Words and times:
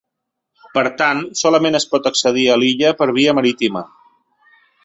Per 0.77 0.83
tant, 1.01 1.21
solament 1.43 1.79
es 1.81 1.87
pot 1.93 2.11
accedir 2.13 2.49
a 2.49 2.57
l’illa 2.63 2.97
per 3.03 3.11
via 3.19 3.37
marítima. 3.41 3.89